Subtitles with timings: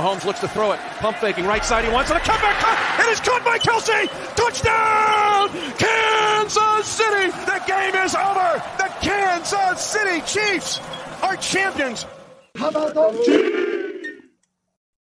[0.00, 0.80] Mahomes looks to throw it.
[0.98, 1.84] Pump faking right side.
[1.84, 2.16] He wants it.
[2.16, 3.00] A comeback.
[3.00, 4.08] It is caught by Kelce.
[4.34, 5.50] Touchdown!
[5.76, 7.30] Kansas City.
[7.44, 8.62] The game is over.
[8.78, 10.80] The Kansas City Chiefs
[11.22, 12.06] are champions.
[12.54, 14.08] How about those Chiefs?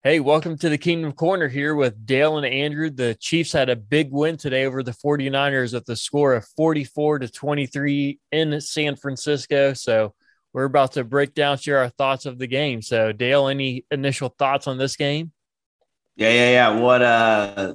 [0.02, 2.90] Hey, welcome to the Kingdom Corner here with Dale and Andrew.
[2.90, 7.20] The Chiefs had a big win today over the 49ers at the score of 44
[7.20, 9.74] to 23 in San Francisco.
[9.74, 10.14] So
[10.52, 12.82] we're about to break down, share our thoughts of the game.
[12.82, 15.32] So, Dale, any initial thoughts on this game?
[16.16, 16.80] Yeah, yeah, yeah.
[16.80, 17.74] What uh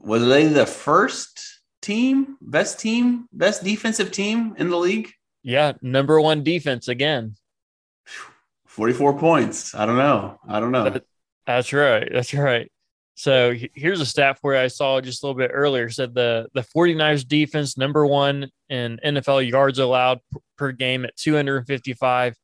[0.00, 5.10] was they the first team, best team, best defensive team in the league?
[5.42, 7.36] Yeah, number one defense again.
[8.66, 9.74] 44 points.
[9.74, 10.40] I don't know.
[10.48, 10.90] I don't know.
[10.90, 11.04] That,
[11.46, 12.08] that's right.
[12.10, 12.70] That's right.
[13.14, 15.88] So here's a stat for you I saw just a little bit earlier.
[15.88, 20.20] Said the the 49ers defense number one in NFL yards allowed
[20.58, 22.34] per game at 255,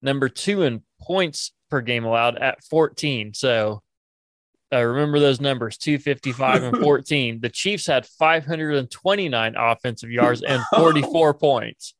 [0.00, 3.34] number two in points per game allowed at 14.
[3.34, 3.82] So
[4.72, 7.40] uh, remember those numbers 255 and 14.
[7.40, 11.94] The Chiefs had 529 offensive yards and 44 points.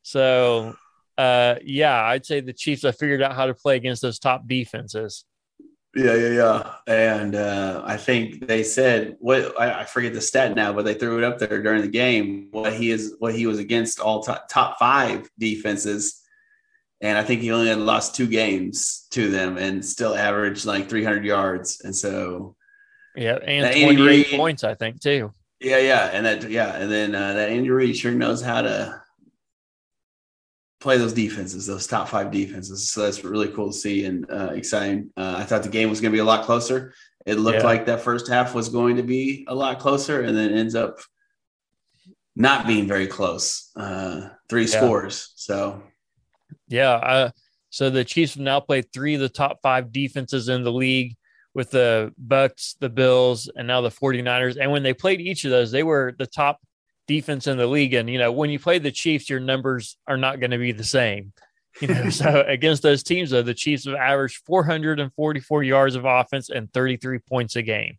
[0.00, 0.74] So
[1.18, 4.46] uh, yeah, I'd say the Chiefs have figured out how to play against those top
[4.46, 5.24] defenses.
[5.96, 6.74] Yeah, yeah, yeah.
[6.86, 10.92] And uh, I think they said what I, I, forget the stat now, but they
[10.92, 12.48] threw it up there during the game.
[12.50, 16.22] What he is, what he was against all top, top five defenses,
[17.00, 20.90] and I think he only had lost two games to them, and still averaged like
[20.90, 21.80] 300 yards.
[21.82, 22.56] And so,
[23.14, 25.32] yeah, and 28 Reed, points, I think too.
[25.60, 29.02] Yeah, yeah, and that yeah, and then uh, that Andy Reid sure knows how to
[30.86, 32.90] play those defenses, those top five defenses.
[32.90, 35.10] So that's really cool to see and uh, exciting.
[35.16, 36.94] Uh, I thought the game was going to be a lot closer.
[37.26, 37.64] It looked yeah.
[37.64, 41.00] like that first half was going to be a lot closer, and then ends up
[42.36, 43.72] not being very close.
[43.74, 44.76] Uh, three yeah.
[44.78, 45.32] scores.
[45.34, 45.82] So,
[46.68, 46.92] yeah.
[46.92, 47.30] Uh,
[47.70, 51.16] so the Chiefs have now played three of the top five defenses in the league
[51.52, 54.56] with the Bucs, the Bills, and now the 49ers.
[54.60, 56.60] And when they played each of those, they were the top
[57.06, 57.94] defense in the league.
[57.94, 60.72] And, you know, when you play the Chiefs, your numbers are not going to be
[60.72, 61.32] the same.
[61.80, 66.50] You know, so against those teams, though, the Chiefs have averaged 444 yards of offense
[66.50, 67.98] and 33 points a game.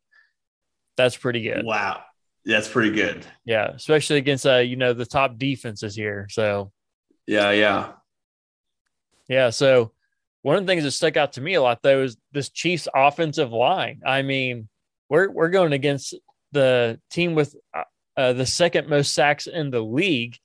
[0.96, 1.66] That's pretty good.
[1.66, 2.02] Wow.
[2.46, 3.26] That's pretty good.
[3.46, 3.68] Yeah.
[3.68, 6.28] Especially against, uh, you know, the top defenses here.
[6.30, 6.72] So,
[7.26, 7.92] yeah, yeah.
[9.28, 9.50] Yeah.
[9.50, 9.92] So,
[10.44, 12.88] one of the things that stuck out to me a lot, though, is this Chiefs
[12.96, 14.02] offensive line.
[14.06, 14.70] I mean,
[15.10, 16.16] we're, we're going against
[16.54, 17.54] the team with
[18.18, 20.38] uh, the second most sacks in the league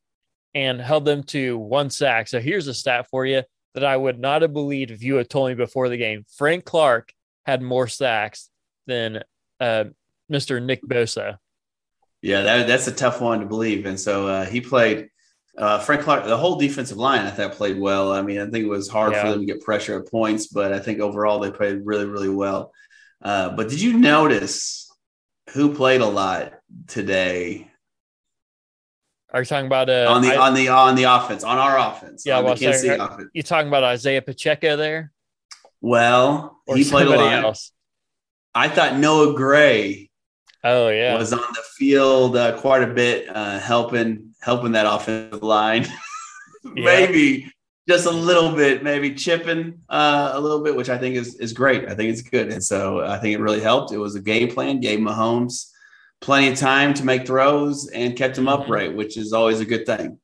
[0.54, 2.28] and held them to one sack.
[2.28, 3.42] So here's a stat for you
[3.74, 6.24] that I would not have believed if you had told me before the game.
[6.36, 7.12] Frank Clark
[7.46, 8.50] had more sacks
[8.86, 9.22] than
[9.58, 9.84] uh,
[10.30, 10.62] Mr.
[10.62, 11.38] Nick Bosa.
[12.20, 13.86] Yeah, that, that's a tough one to believe.
[13.86, 15.08] And so uh, he played.
[15.56, 18.10] Uh, Frank Clark, the whole defensive line, I thought played well.
[18.10, 19.22] I mean, I think it was hard yeah.
[19.22, 22.30] for them to get pressure at points, but I think overall they played really, really
[22.30, 22.72] well.
[23.20, 24.90] Uh, but did you notice
[25.50, 26.54] who played a lot
[26.86, 27.70] today.
[29.32, 31.78] Are you talking about uh, on the I, on the on the offense on our
[31.78, 32.24] offense?
[32.26, 33.30] Yeah, well, sorry, offense.
[33.32, 35.10] You talking about Isiah Pacheco there?
[35.80, 37.44] Well, or he played a lot.
[37.44, 37.72] Else?
[38.54, 40.10] I thought Noah Gray.
[40.62, 45.42] Oh yeah, was on the field uh, quite a bit, uh, helping helping that offensive
[45.42, 45.86] line.
[46.64, 47.50] maybe
[47.88, 51.54] just a little bit, maybe chipping uh, a little bit, which I think is is
[51.54, 51.88] great.
[51.88, 53.92] I think it's good, and so I think it really helped.
[53.92, 55.71] It was a game plan, gave Mahomes
[56.22, 58.62] plenty of time to make throws and kept him mm-hmm.
[58.62, 60.18] upright, which is always a good thing.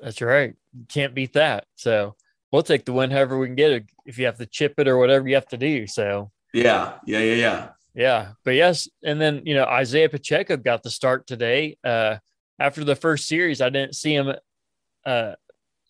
[0.00, 0.54] That's right.
[0.88, 1.64] can't beat that.
[1.76, 2.16] So
[2.52, 3.86] we'll take the win however we can get it.
[4.04, 5.86] If you have to chip it or whatever you have to do.
[5.86, 7.68] So yeah, yeah, yeah, yeah.
[7.94, 8.32] Yeah.
[8.44, 11.78] But yes, and then you know, Isiah Pacheco got the start today.
[11.84, 12.16] Uh
[12.58, 14.32] after the first series, I didn't see him
[15.06, 15.34] uh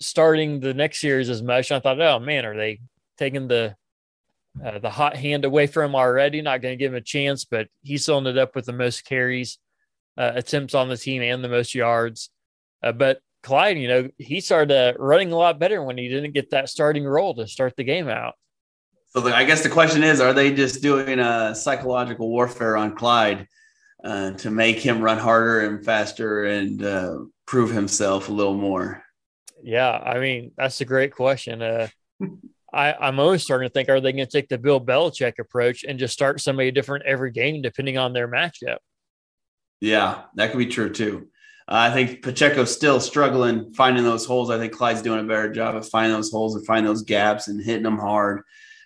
[0.01, 1.73] starting the next series as much.
[1.73, 2.81] I thought, oh man, are they
[3.17, 3.77] taking the
[4.63, 6.43] uh, the hot hand away from him already.
[6.43, 9.05] Not going to give him a chance, but he still ended up with the most
[9.05, 9.59] carries,
[10.17, 12.31] uh, attempts on the team, and the most yards.
[12.83, 16.33] Uh, but Clyde, you know, he started uh, running a lot better when he didn't
[16.33, 18.35] get that starting role to start the game out.
[19.09, 22.97] So the, I guess the question is, are they just doing a psychological warfare on
[22.97, 23.47] Clyde
[24.03, 29.03] uh, to make him run harder and faster and uh, prove himself a little more?
[29.63, 31.89] Yeah, I mean that's a great question.
[32.75, 35.85] I, am always starting to think, are they going to take the Bill Belichick approach
[35.85, 38.79] and just start somebody different every game depending on their matchup?
[39.81, 41.29] Yeah, that could be true too.
[41.67, 44.51] Uh, I think Pacheco's still struggling finding those holes.
[44.51, 47.49] I think Clyde's doing a better job of finding those holes and finding those gaps
[47.49, 48.43] and hitting them hard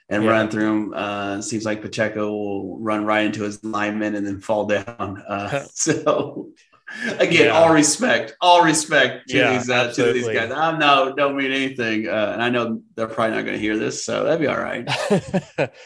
[0.09, 0.31] and yeah.
[0.31, 0.95] running through them.
[0.95, 5.23] Uh, seems like Pacheco will run right into his lineman and then fall down.
[5.27, 6.51] Uh, so
[7.19, 7.51] Again, Yeah.
[7.51, 10.51] all respect, all respect to Yeah, these uh, to these guys.
[10.51, 13.77] I know don't mean anything, uh, and I know they're probably not going to hear
[13.77, 14.89] this, so that'd be all right.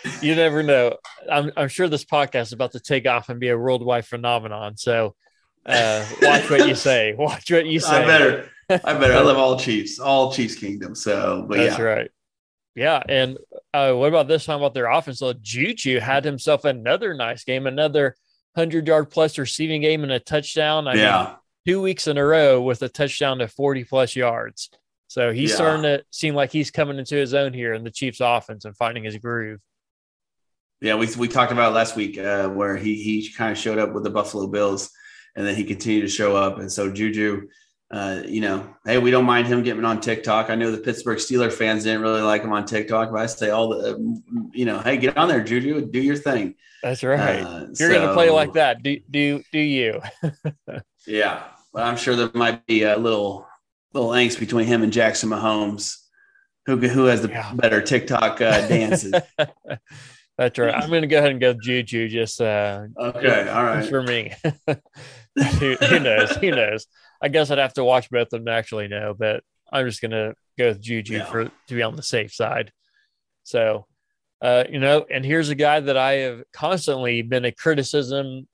[0.22, 0.96] you never know.
[1.30, 4.76] I'm, I'm sure this podcast is about to take off and be a worldwide phenomenon.
[4.76, 5.14] So
[5.66, 7.14] uh, watch what you say.
[7.18, 8.02] Watch what you say.
[8.02, 9.14] I better, I better.
[9.14, 10.94] I love all Chiefs, all Chiefs Kingdom.
[10.94, 12.10] So, but That's yeah, right.
[12.74, 13.02] Yeah.
[13.08, 13.38] And
[13.74, 15.18] uh, what about this time about their offense?
[15.18, 18.16] So Juju had himself another nice game, another
[18.54, 20.86] 100 yard plus receiving game and a touchdown.
[20.88, 24.70] I mean, yeah, two weeks in a row with a touchdown to 40 plus yards.
[25.08, 25.56] So he's Yeah.
[25.56, 28.76] starting to seem like he's coming into his own here in the Chiefs offense and
[28.76, 29.60] finding his groove.
[30.80, 30.94] yeah.
[30.96, 34.04] We we talked about last week uh, where he he kind of showed up with
[34.04, 34.90] the Buffalo Bills,
[35.36, 37.48] and then he continued to show up, and so Juju.
[37.92, 40.48] Uh, you know, hey, we don't mind him getting on TikTok.
[40.48, 43.50] I know the Pittsburgh Steeler fans didn't really like him on TikTok, but I say
[43.50, 44.22] all the,
[44.54, 46.54] you know, hey, get on there, Juju, do your thing.
[46.82, 47.42] That's right.
[47.42, 48.82] Uh, You're going to play like that.
[48.82, 50.00] Do, do, do you?
[51.04, 51.42] Yeah,
[51.74, 53.44] but I'm sure there might be a little
[53.92, 55.96] little angst between him and Jackson Mahomes,
[56.66, 57.52] who who has the Yeah.
[57.54, 59.12] better TikTok uh, dances.
[60.38, 60.74] That's right.
[60.74, 64.32] I'm going to go ahead and go Juju just, uh, okay, all right for me.
[65.58, 66.30] who, who knows?
[66.36, 66.86] Who knows?
[67.22, 69.42] I guess I'd have to watch both of them to actually know, but
[69.72, 71.24] I'm just going to go with Juju Yeah.
[71.24, 72.72] for to be on the safe side.
[73.44, 73.86] So,
[74.40, 78.48] uh, you know, and here's a guy that I have constantly been a criticism,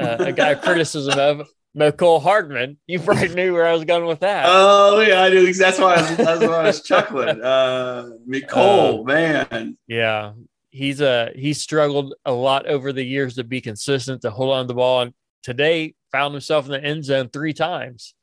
[0.00, 2.78] uh, a guy of criticism of Mecole Hardman.
[2.86, 4.46] You probably knew where I was going with that.
[4.48, 5.52] Oh yeah, I do.
[5.52, 7.40] That's why I was, that's why I was chuckling.
[7.42, 9.76] Uh, Mecole, man.
[9.86, 10.32] Yeah,
[10.70, 14.64] he's uh he's struggled a lot over the years to be consistent to hold on
[14.64, 15.12] to the ball, and
[15.42, 18.14] today found himself in the end zone three times.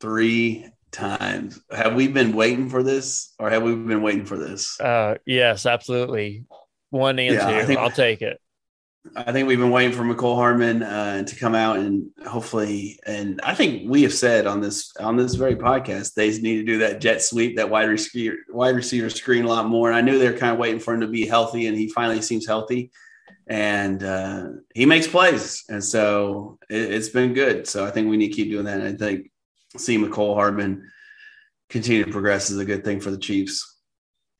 [0.00, 1.60] Three times.
[1.70, 4.78] Have we been waiting for this, or have we been waiting for this?
[4.80, 6.44] Uh, yes, absolutely,
[6.90, 7.66] one and Yeah, two.
[7.66, 8.40] think- I'll take it.
[9.14, 13.40] I think we've been waiting for Mecole Hardman uh, to come out and hopefully, and
[13.44, 16.78] I think we have said on this on this very podcast they need to do
[16.78, 19.90] that jet sweep, that wide receiver wide receiver screen a lot more.
[19.90, 21.88] And I knew they were kind of waiting for him to be healthy, and he
[21.90, 22.90] finally seems healthy,
[23.46, 27.66] and uh, he makes plays, and so it, it's been good.
[27.66, 28.80] So I think we need to keep doing that.
[28.80, 29.30] And I think
[29.76, 30.90] seeing Mecole Hardman
[31.68, 33.76] continue to progress is a good thing for the Chiefs.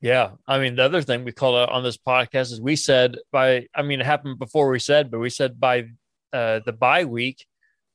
[0.01, 3.17] Yeah, I mean the other thing we called out on this podcast is we said
[3.31, 5.87] by I mean it happened before we said, but we said by
[6.31, 7.45] uh, the bye week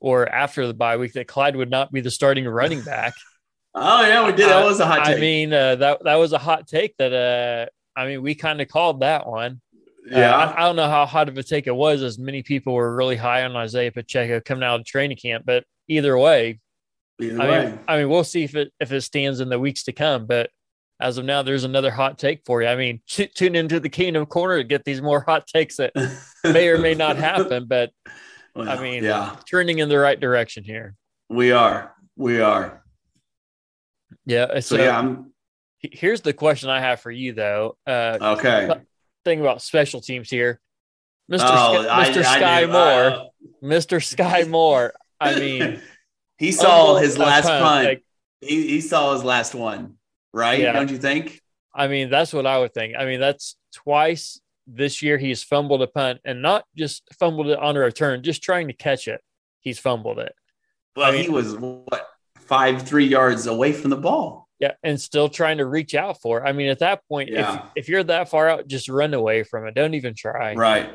[0.00, 3.15] or after the bye week that Clyde would not be the starting running back.
[3.75, 4.50] Oh yeah, we did.
[4.50, 5.17] That was a hot take.
[5.17, 8.61] I mean uh, that that was a hot take that uh I mean we kind
[8.61, 9.62] of called that one.
[10.10, 10.37] Uh, yeah.
[10.37, 12.94] I, I don't know how hot of a take it was, as many people were
[12.96, 15.44] really high on Isiah Pacheco coming out of training camp.
[15.46, 16.60] But either way,
[17.20, 17.66] Either I way.
[17.66, 20.26] mean, I mean, we'll see if it if it stands in the weeks to come.
[20.26, 20.50] But
[21.00, 22.69] as of now, there's another hot take for you.
[22.69, 25.93] I mean, t- tune into the Kingdom Corner to get these more hot takes that
[26.44, 27.66] may or may not happen.
[27.66, 27.90] But
[28.56, 30.94] Well, I mean, yeah, trending in the right direction here.
[31.28, 31.94] we are.
[32.16, 32.82] We are.
[34.26, 34.55] Yeah.
[34.55, 35.32] So, So, yeah, I'm
[35.81, 37.76] here's the question I have for you, though.
[37.87, 38.70] Uh, okay.
[39.24, 40.60] Thing about special teams here,
[41.28, 43.24] Mister Oh, I- Mister I Sky knew- Moore, uh,
[43.60, 44.92] Mister Sky Moore.
[45.20, 45.80] I mean,
[46.38, 47.84] he saw his last punt, punt.
[47.86, 48.04] like,
[48.40, 49.94] he, he saw his last one,
[50.32, 50.58] right?
[50.60, 50.72] Yeah.
[50.72, 51.40] Don't you think?
[51.74, 52.94] I mean, that's what I would think.
[52.98, 57.58] I mean, that's twice this year he's fumbled a punt and not just fumbled it
[57.58, 59.20] on a return, just trying to catch it.
[59.60, 60.34] He's fumbled it.
[60.96, 64.42] Well, I mean- he was what five, three yards away from the ball.
[64.62, 64.73] Yeah.
[64.85, 66.49] And still trying to reach out for it.
[66.49, 67.55] I mean, at that point, Yeah.
[67.75, 69.75] if, if you're that far out, just run away from it.
[69.75, 70.55] Don't even try.
[70.55, 70.88] Right.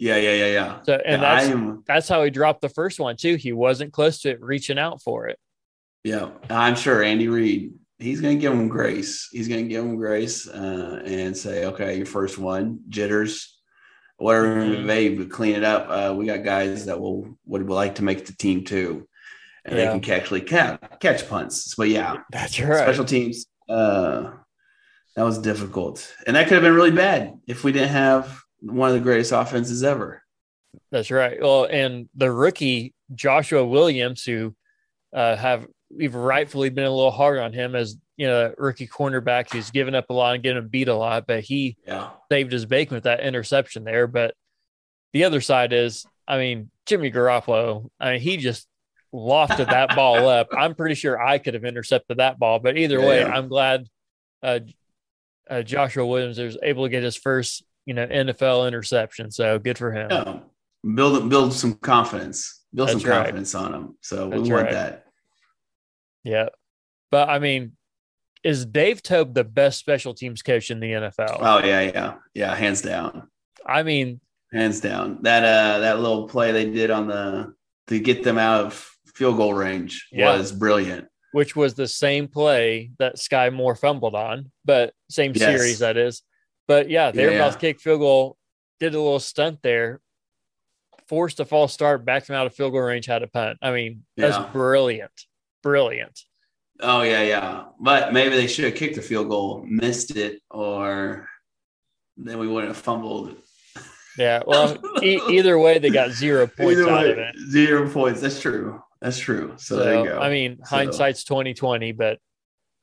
[0.00, 0.82] Yeah, yeah, yeah, yeah.
[0.82, 3.36] So, and Yeah, that's, I'm, that's how he dropped the first one, too.
[3.36, 5.38] He wasn't close to it, reaching out for it.
[6.02, 9.28] yeah, I'm sure Andy Reid, he's going to give him grace.
[9.30, 13.56] He's going to give him grace uh, and say, okay, your first one, jitters,
[14.16, 14.86] whatever Mhm.
[14.88, 15.86] they but clean it up.
[15.88, 19.06] Uh, we got guys that will would like to make the team too,
[19.64, 19.92] and Yeah.
[19.92, 21.74] they can actually catch catch punts.
[21.74, 22.78] But yeah, That's right.
[22.78, 23.46] special teams.
[23.68, 24.32] Uh,
[25.16, 28.88] that was difficult, and that could have been really bad if we didn't have one
[28.88, 30.22] of the greatest offenses ever.
[30.90, 31.38] That's right.
[31.40, 34.54] Well, and the rookie Joshua Williams, who
[35.12, 39.52] uh, have we've rightfully been a little hard on him as you know rookie cornerback
[39.52, 42.64] who's given up a lot and getting beat a lot, but he Yeah, saved his
[42.64, 44.06] bacon with that interception there.
[44.06, 44.34] But
[45.12, 47.90] the other side is, I mean, Jimmy Garoppolo.
[48.00, 48.66] I mean, he just
[49.14, 50.48] lofted that ball up.
[50.56, 53.28] I'm pretty sure I could have intercepted that ball, but either way, Yeah.
[53.32, 53.86] I'm glad
[54.42, 54.60] uh,
[55.50, 59.30] uh, Joshua Williams was able to get his first you know NFL interception.
[59.30, 60.08] So good for him.
[60.10, 60.38] yeah.
[60.94, 62.60] Build build some confidence.
[62.74, 63.16] Build some That's right.
[63.18, 63.98] confidence on him.
[64.00, 64.72] So That's we want right.
[64.72, 65.06] that.
[66.24, 66.48] Yeah.
[67.10, 67.72] But I mean,
[68.42, 71.36] is Dave Toub the best special teams coach in the NFL?
[71.40, 72.54] Oh yeah, yeah, yeah.
[72.54, 73.28] Hands down.
[73.66, 74.20] I mean,
[74.52, 75.18] hands down.
[75.22, 77.54] That uh that little play they did on the
[77.88, 80.36] to get them out of field goal range Yeah.
[80.36, 81.08] was brilliant.
[81.34, 85.42] which was the same play that Sky Moore fumbled on, but same Yes.
[85.58, 86.22] series that is.
[86.68, 87.54] But yeah, they were Yeah, yeah.
[87.56, 88.36] kick field goal,
[88.80, 90.02] did a little stunt there,
[91.08, 93.56] forced a false start, backed him out of field goal range, had a punt.
[93.62, 94.50] I mean, that's Yeah.
[94.52, 95.12] brilliant.
[95.62, 96.20] Brilliant.
[96.80, 97.64] Oh yeah, yeah.
[97.80, 101.28] But maybe they should have kicked the field goal, missed it, or
[102.18, 103.36] then we wouldn't have fumbled.
[104.18, 104.42] Yeah.
[104.46, 107.34] Well, e- either way, they got zero points out of it.
[107.50, 108.20] Zero points.
[108.20, 108.82] That's true.
[109.02, 109.54] That's true.
[109.58, 110.18] So, So, there you go.
[110.20, 112.18] I mean, So- hindsight's twenty twenty, but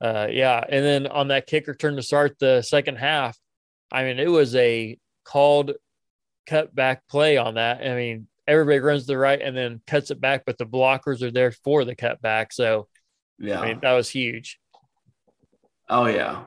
[0.02, 0.64] uh, yeah.
[0.68, 3.38] And then on that kick return to start the second half,
[3.92, 5.72] I mean, it was a called
[6.46, 7.82] cut back play on that.
[7.82, 11.22] I mean, everybody runs to the right and then cuts it back, but the blockers
[11.22, 12.52] are there for the cut back.
[12.54, 12.88] So
[13.40, 13.62] yeah.
[13.62, 14.60] I mean, that was huge.
[15.88, 16.46] oh yeah.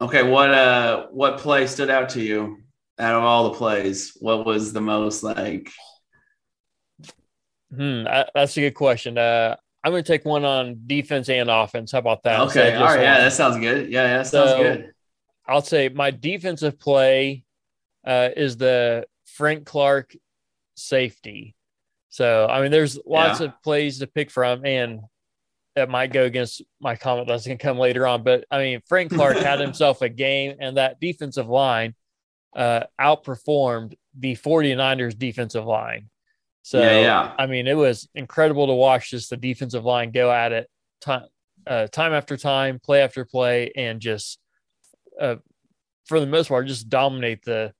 [0.00, 2.58] Okay, what uh what play stood out to you
[2.98, 4.16] out of all the plays?
[4.20, 5.70] What was the most like
[7.76, 8.04] Hmm,
[8.34, 9.18] that's a good question.
[9.18, 11.92] Uh, I'm going to take one on defense and offense.
[11.92, 12.40] How about that?
[12.40, 13.90] Okay, all just yeah, that sounds good.
[13.90, 14.90] Yeah, yeah, that sounds So- good.
[15.46, 17.44] I'll say my defensive play
[18.06, 20.16] uh, is the Frank Clark
[20.74, 21.54] safety.
[22.08, 23.46] So, I mean, there's lots Yeah.
[23.48, 25.00] of plays to pick from, and
[25.74, 28.22] that might go against my comment that's going to come later on.
[28.22, 31.94] But I mean, Frank Clark had himself a game, and that defensive line
[32.56, 36.08] uh, outperformed the 49ers defensive line.
[36.64, 37.32] So, yeah, yeah.
[37.38, 40.70] I mean, it was incredible to watch just the defensive line go at it
[41.02, 41.26] time,
[41.66, 44.38] uh, time after time, play after play, and just
[45.20, 45.36] uh,
[46.06, 47.74] for the most part, just dominate the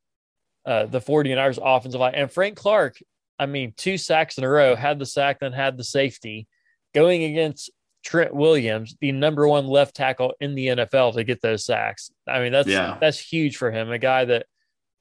[0.66, 2.14] uh, the 49ers offensive line.
[2.14, 2.98] And Frank Clark,
[3.38, 6.46] I mean, two sacks in a row, had the sack, then had the safety,
[6.94, 7.70] going against
[8.04, 12.10] Trent Williams, the number one left tackle in the NFL, to get those sacks.
[12.28, 12.98] I mean, that's Yeah.
[13.00, 13.90] that's huge for him.
[13.90, 14.46] A guy that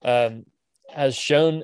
[0.03, 0.45] um,
[0.89, 1.63] has shown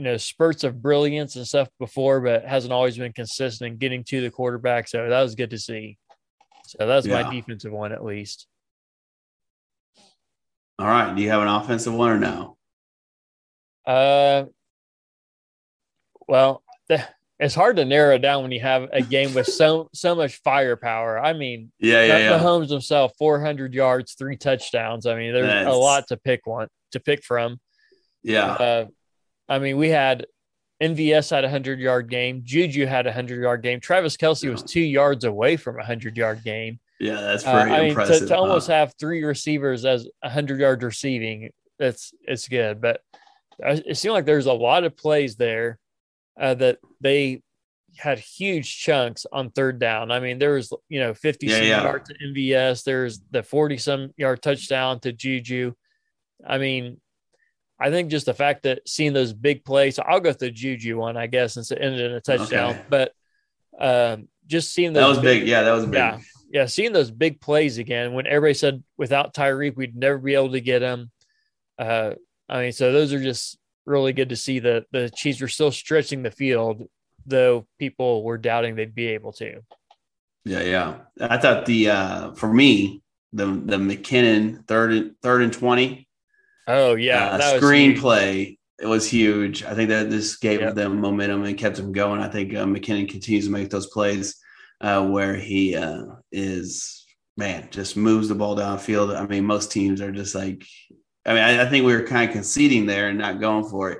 [0.00, 4.02] you know spurts of brilliance and stuff before, but hasn't always been consistent in getting
[4.04, 4.88] to the quarterback.
[4.88, 5.98] So that was good to see.
[6.66, 7.20] So that's Yeah.
[7.22, 8.46] my defensive one at least.
[10.78, 11.14] All right.
[11.14, 12.56] Do you have an offensive one or no?
[13.86, 14.44] Uh,
[16.26, 17.06] well, the,
[17.38, 20.36] it's hard to narrow it down when you have a game with so so much
[20.42, 21.18] firepower.
[21.22, 22.38] I mean, Yeah, yeah, yeah.
[22.38, 25.04] Mahomes himself, 400 yards, three touchdowns.
[25.04, 27.60] I mean, there's a lot to pick one to pick from.
[28.22, 28.52] Yeah.
[28.52, 28.86] Uh,
[29.50, 30.26] I mean, we had
[30.82, 32.40] MVS had a hundred yard game.
[32.44, 33.80] Juju had a hundred yard game.
[33.80, 36.80] Travis Kelce was two yards away from a hundred yard game.
[36.98, 38.28] Yeah, that's Uh, pretty I mean, to, impressive.
[38.28, 38.74] to almost huh?
[38.74, 42.80] have three receivers as a hundred yard receiving, it's it's good.
[42.80, 43.02] But
[43.58, 45.78] it seemed like there's a lot of plays there
[46.40, 47.42] uh, that they
[47.98, 50.10] had huge chunks on third down.
[50.12, 51.82] I mean, there was you know 50 Yeah, some yeah.
[51.82, 52.84] yards to MVS.
[52.84, 55.74] There's the 40 some yard touchdown to Juju.
[56.46, 57.00] I mean,
[57.80, 59.98] I think just the fact that seeing those big plays.
[59.98, 62.74] I'll go with the Juju one, I guess, since it ended in a touchdown.
[62.74, 62.84] Okay.
[62.90, 63.12] But
[63.80, 65.48] um, just seeing those that was big.
[65.48, 65.94] Yeah, that was big.
[65.94, 66.18] Yeah.
[66.52, 70.52] yeah, seeing those big plays again when everybody said without Tyreek we'd never be able
[70.52, 71.10] to get him.
[71.78, 72.14] Uh,
[72.48, 75.72] I mean, so those are just really good to see that the Chiefs are still
[75.72, 76.86] stretching the field,
[77.24, 79.62] though people were doubting they'd be able to.
[80.44, 80.94] Yeah, yeah.
[81.18, 83.00] I thought the uh for me,
[83.32, 86.08] the the McKinnon third and third and twenty
[86.66, 87.98] Oh yeah, uh, that was huge.
[87.98, 88.58] screenplay.
[88.80, 89.62] It was huge.
[89.64, 90.74] I think that this gave Yep.
[90.74, 92.20] them momentum and kept them going.
[92.20, 94.36] I think uh, McKinnon continues to make those plays
[94.80, 97.04] uh, where he uh, is
[97.36, 99.14] man just moves the ball downfield.
[99.16, 100.64] I mean, most teams are just like.
[101.26, 103.90] I mean, I, I think we were kind of conceding there and not going for
[103.90, 103.98] it.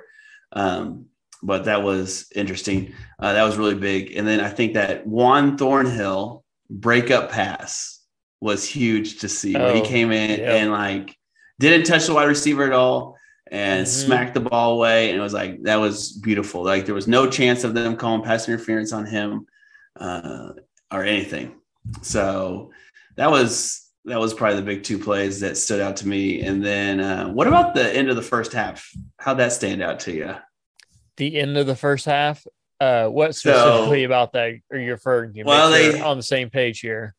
[0.53, 1.05] Um,
[1.43, 2.93] but that was interesting.
[3.19, 4.15] Uh, that was really big.
[4.15, 7.99] And then I think that Juan Thornhill breakup pass
[8.41, 9.53] was huge to see.
[9.53, 10.55] where he Oh, came in yeah.
[10.55, 11.15] and like
[11.61, 13.15] didn't touch the wide receiver at all
[13.51, 13.89] and Mhm.
[13.89, 15.09] smacked the ball away.
[15.09, 16.63] And it was like that was beautiful.
[16.63, 19.45] Like there was no chance of them calling pass interference on him
[19.99, 20.53] uh,
[20.91, 21.55] or anything.
[22.01, 22.71] So
[23.15, 26.41] that was that was probably the big two plays that stood out to me.
[26.41, 28.89] And then uh, what about the end of the first half?
[29.19, 30.35] How'd that stand out to you?
[31.17, 32.45] The end of the first half.
[32.79, 35.43] Uh, what So- specifically about that are you referring to?
[35.43, 37.13] Well, Make sure they- on the same page here.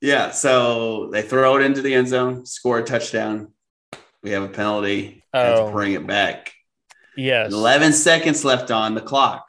[0.00, 3.52] Yeah, so they throw it into the end zone, score a touchdown.
[4.22, 5.22] We have a penalty.
[5.32, 5.72] Have to Oh.
[5.72, 6.52] bring it back.
[7.16, 7.52] Yes.
[7.52, 9.48] 11 seconds left on the clock.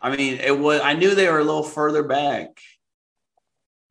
[0.00, 0.80] I mean, it was.
[0.82, 2.58] I knew they were a little further back,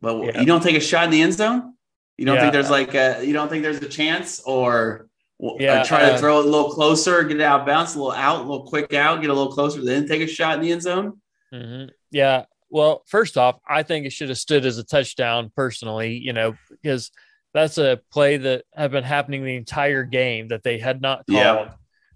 [0.02, 0.40] but Yeah.
[0.40, 1.76] you don't take a shot in the end zone.
[2.18, 2.42] You don't Yeah.
[2.42, 3.24] think there's like a.
[3.24, 5.08] You don't think there's a chance, or
[5.44, 7.98] uh, Yeah, try uh, to throw it a little closer, get it out bounce, a
[8.00, 10.62] little out, a little quick out, get a little closer, then take a shot in
[10.62, 11.22] the end zone.
[11.54, 12.46] hmm Yeah.
[12.72, 16.56] Well, first off, I think it should have stood as a touchdown personally, you know,
[16.70, 17.10] because
[17.54, 21.68] that's a play that had been happening the entire game that they had not called.
[21.68, 21.72] Yeah.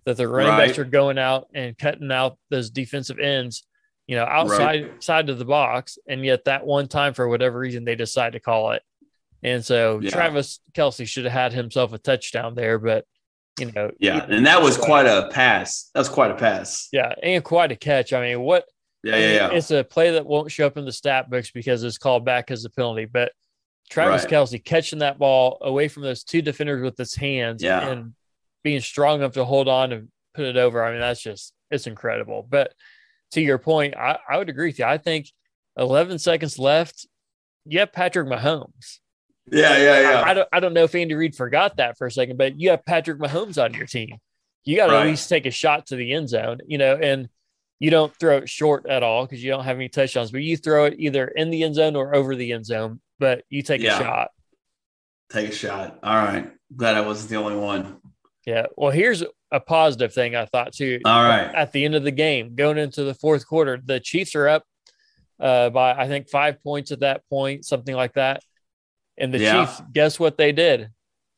[0.06, 0.68] that the running Right.
[0.68, 3.66] backs are going out and cutting out those defensive ends,
[4.06, 7.86] you know, outside side of the box, and yet that one time for whatever reason
[7.86, 8.82] they decide to call it.
[9.44, 10.10] And so Yeah.
[10.12, 13.06] Travis Kelce should have had himself a touchdown there, but
[13.60, 15.90] you know, Yeah, and that was quite a pass.
[15.94, 16.90] That's quite a pass.
[16.92, 18.12] yeah, and quite a catch.
[18.12, 18.66] I mean, what
[19.04, 19.50] Yeah, yeah, yeah.
[19.52, 22.52] It's a play that won't show up in the stat books because it's called back
[22.52, 23.06] as a penalty.
[23.06, 23.32] But
[23.90, 24.32] Travis Right.
[24.34, 27.88] Kelce catching that ball away from those two defenders with his hands Yeah.
[27.88, 28.14] and
[28.64, 30.84] being strong enough to hold on and put it over.
[30.84, 32.46] I mean, that's just it's incredible.
[32.48, 32.74] But
[33.32, 34.86] to your point, I, I would agree with you.
[34.86, 35.28] I think
[35.78, 37.08] 11 seconds left.
[37.66, 39.00] You have Patrick Mahomes.
[39.52, 40.22] Yeah, yeah, yeah.
[40.22, 42.60] I, I don't I don't know if Andy Reid forgot that for a second, but
[42.60, 44.18] you have Patrick Mahomes on your team.
[44.66, 47.28] You got to at least take a shot to the end zone, you know, and
[47.80, 50.56] you don't throw it short at all because you don't have any touchdowns, but you
[50.56, 53.82] throw it either in the end zone or over the end zone, but you take
[53.82, 53.98] Yeah.
[53.98, 54.32] a shot.
[55.32, 55.98] Take a shot.
[56.04, 56.52] All right.
[56.76, 58.02] Glad I wasn't the only one.
[58.46, 58.66] Yeah.
[58.76, 61.00] Well, here's a positive thing I thought too.
[61.06, 61.50] All right.
[61.56, 64.64] At the end of the game, going into the fourth quarter, the Chiefs are up
[65.40, 68.44] uh, by I think five points at that point, something like that.
[69.18, 69.66] And the Yeah.
[69.66, 70.90] Chiefs, guess what they did?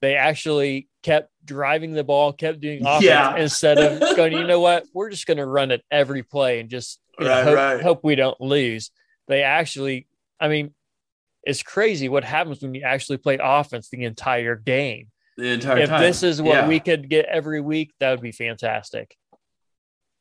[0.02, 3.38] They actually kept driving the ball, kept doing offense Yeah.
[3.38, 6.70] instead of going, you know what, we're just going to run it every play and
[6.72, 7.82] just you know, hope, right.
[7.84, 8.90] hope we don't lose.
[9.28, 10.08] They actually,
[10.40, 10.74] I mean,
[11.46, 15.08] it's crazy what happens when you actually play offense the entire game.
[15.38, 15.84] The entire time.
[15.84, 16.02] if time.
[16.02, 16.68] this is what Yeah.
[16.68, 19.16] we could get every week, that would be fantastic.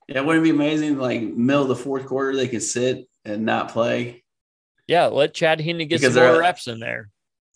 [0.08, 0.98] Yeah, wouldn't it be amazing?
[0.98, 4.22] Like middle of the fourth quarter, they could sit and not play.
[4.86, 7.08] Yeah, let Chad Henne get Because some more reps in there.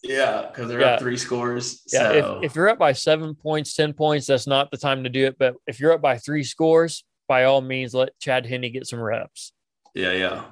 [0.02, 0.94] Yeah, because they're Yeah.
[0.94, 1.82] up three scores.
[1.92, 5.02] Yeah, so if, if you're up by seven points, 10 points, that's not the time
[5.04, 5.36] to do it.
[5.38, 9.00] But if you're up by three scores, by all means, let Chad Henne get some
[9.00, 9.52] reps.
[9.94, 10.44] yeah, yeah.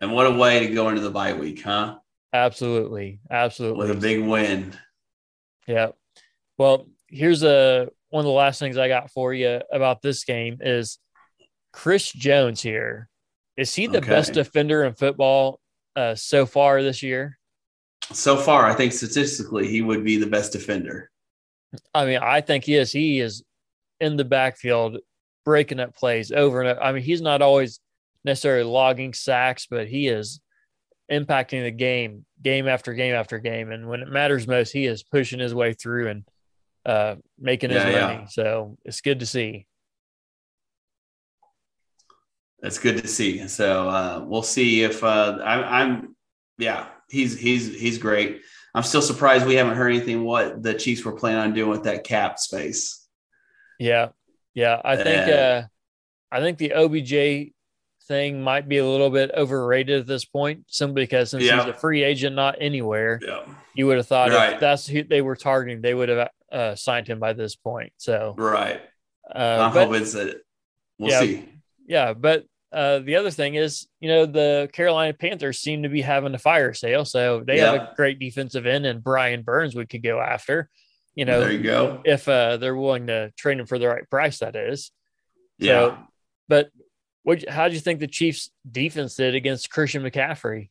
[0.00, 1.96] And what a way to go into the bye week, huh?
[2.36, 3.18] Absolutely.
[3.30, 3.78] Absolutely.
[3.88, 4.76] With a big win.
[5.66, 5.88] Yeah.
[6.58, 10.58] Well, here's a one of the last things I got for you about this game
[10.60, 10.98] is
[11.72, 13.08] Chris Jones here.
[13.56, 14.10] Is he the Okay.
[14.10, 15.60] best defender in football
[15.96, 17.38] uh, so far this year?
[18.12, 21.10] So far, I think statistically, he would be the best defender.
[21.94, 22.92] I mean, I think he is.
[22.92, 23.42] He is
[23.98, 24.98] in the backfield
[25.44, 26.82] breaking up plays over and over.
[26.82, 27.80] I mean, he's not always
[28.24, 30.40] necessarily logging sacks, but he is
[31.10, 33.70] impacting the game game after game after game.
[33.70, 36.24] And when it matters most, he is pushing his way through and
[36.84, 38.06] uh, making his Yeah, yeah.
[38.14, 38.26] money.
[38.28, 39.66] So it's good to see.
[42.60, 43.46] That's good to see.
[43.48, 46.16] So uh, we'll see if uh, I, I'm.
[46.58, 48.40] Yeah, he's he's he's great.
[48.74, 51.84] I'm still surprised we haven't heard anything what the Chiefs were planning on doing with
[51.84, 53.06] that cap space.
[53.78, 54.08] Yeah.
[54.54, 54.80] Yeah.
[54.84, 55.62] I think Uh, uh
[56.32, 57.52] I think the OBJ
[58.06, 61.56] thing might be a little bit overrated at this point, simply because since Yeah.
[61.64, 63.44] he's a free agent, not anywhere, Yeah.
[63.74, 64.54] you would have thought Right.
[64.54, 67.92] if that's who they were targeting, they would have uh, signed him by this point.
[67.96, 68.80] So, Right.
[69.34, 69.38] uh,
[69.68, 70.40] I'm but, hoping that
[70.98, 71.20] we'll Yeah.
[71.20, 71.48] see.
[71.86, 76.02] yeah, but uh, the other thing is, you know, the Carolina Panthers seem to be
[76.02, 79.86] having a fire sale, so they have a great defensive end, and Brian Burns we
[79.86, 80.68] could go after.
[81.14, 82.02] You know, there you go.
[82.04, 84.90] if uh, they're willing to trade him for the right price, that is.
[85.58, 85.72] Yeah.
[85.72, 85.98] So,
[86.48, 86.68] but
[87.26, 87.48] what?
[87.48, 90.68] How do you think the Chiefs' defense did against Christian McCaffrey?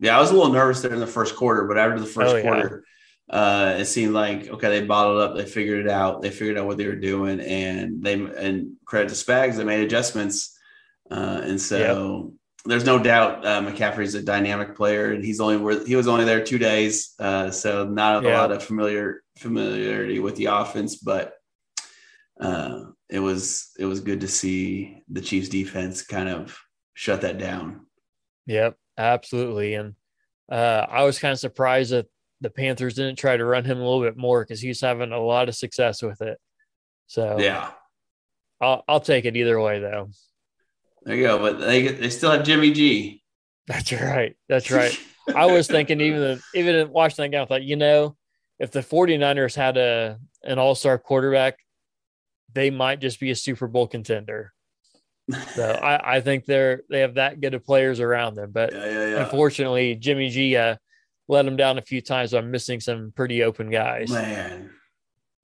[0.00, 2.32] Yeah, I was a little nervous there in the first quarter, but after the first
[2.32, 2.42] Oh, yeah.
[2.42, 2.84] quarter,
[3.28, 6.66] uh, it seemed like okay, they bottled up, they figured it out, they figured out
[6.66, 10.58] what they were doing, and they and credit to Spags, they made adjustments,
[11.10, 12.32] uh, and so
[12.64, 16.24] there's no doubt uh, McCaffrey's a dynamic player, and he's only worth, he was only
[16.24, 18.38] there two days, uh, so not a Yeah.
[18.40, 21.34] lot of familiar familiarity with the offense, but
[22.40, 26.58] uh, it was it was good to see the Chiefs defense kind of
[26.94, 27.86] shut that down.
[28.46, 29.74] Yep, absolutely.
[29.74, 29.94] And
[30.50, 32.06] uh, I was kind of surprised that
[32.40, 35.20] the Panthers didn't try to run him a little bit more because he's having a
[35.20, 36.38] lot of success with it.
[37.06, 37.70] So Yeah.
[38.62, 40.08] I'll I'll take it either way though.
[41.02, 41.38] There you go.
[41.38, 43.22] But they they still have Jimmy G.
[43.66, 44.36] That's right.
[44.48, 44.98] That's right.
[45.34, 48.16] I was thinking even even watching that game, I thought, you know,
[48.58, 51.58] if the 49ers had a an all-star quarterback,
[52.54, 54.52] they might just be a Super Bowl contender.
[55.54, 58.50] So I, I think they're they have that good of players around them.
[58.52, 59.24] But yeah, yeah, yeah.
[59.24, 60.76] unfortunately, Jimmy G uh,
[61.28, 64.10] let him down a few times So I'm missing some pretty open guys.
[64.10, 64.70] Man.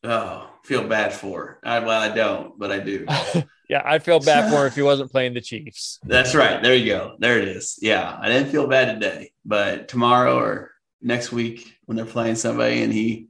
[0.05, 1.59] Oh, feel bad for.
[1.65, 3.05] I, well, I don't, but I do.
[3.69, 5.99] yeah, I'd feel bad for him if he wasn't playing the Chiefs.
[6.05, 6.63] That's right.
[6.63, 7.17] There you go.
[7.19, 7.79] There it is.
[7.83, 12.83] Yeah, I didn't feel bad today, but tomorrow or next week when they're playing somebody
[12.83, 13.29] and he,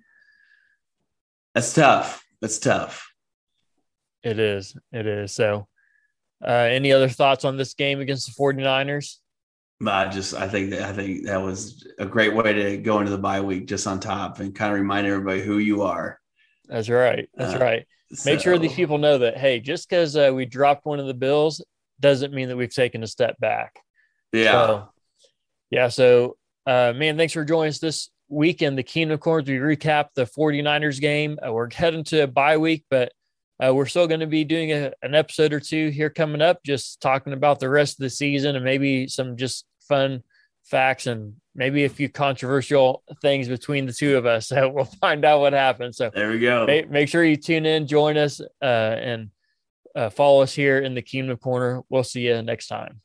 [1.54, 2.22] that's tough.
[2.42, 3.07] That's tough.
[4.28, 4.76] It is.
[4.92, 5.32] It is.
[5.32, 5.66] So,
[6.46, 9.16] uh, any other thoughts on this game against the 49ers?
[9.86, 13.10] I just, I think that I think that was a great way to go into
[13.12, 16.20] the bye week just on top and kind of remind everybody who you are.
[16.66, 17.28] That's right.
[17.34, 17.86] That's Uh, right.
[18.24, 21.14] make sure these people know that hey, just because uh, we dropped one of the
[21.14, 21.64] bills
[22.00, 23.78] doesn't mean that we've taken a step back.
[24.32, 24.52] Yeah.
[24.52, 24.88] So,
[25.70, 25.88] yeah.
[25.88, 26.36] So,
[26.66, 29.48] uh, man, thanks for joining us this week in the Kingdom Corners.
[29.48, 31.38] We recap the 49ers game.
[31.44, 33.12] Uh, we're heading to a bye week, but
[33.64, 36.62] uh, we're still going to be doing a, an episode or two here coming up,
[36.64, 40.22] just talking about the rest of the season and maybe some just fun
[40.64, 44.52] facts and maybe a few controversial things between the two of us.
[44.58, 45.96] So we'll find out what happens.
[45.96, 46.66] So there we go.
[46.66, 49.30] Make, make sure you tune in, join us, uh, and
[49.94, 51.82] uh, follow us here in the Kingdom Corner.
[51.88, 53.00] We'll see you next time.